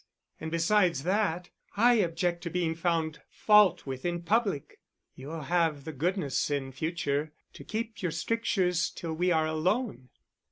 And 0.39 0.49
besides 0.49 1.03
that, 1.03 1.51
I 1.77 1.93
object 1.99 2.41
to 2.41 2.49
being 2.49 2.73
found 2.73 3.21
fault 3.29 3.85
with 3.85 4.03
in 4.03 4.23
public. 4.23 4.79
You 5.13 5.27
will 5.27 5.43
have 5.43 5.83
the 5.83 5.93
goodness 5.93 6.49
in 6.49 6.71
future 6.71 7.33
to 7.53 7.63
keep 7.63 8.01
your 8.01 8.09
strictures 8.11 8.89
till 8.89 9.13
we 9.13 9.31
are 9.31 9.45
alone." 9.45 10.09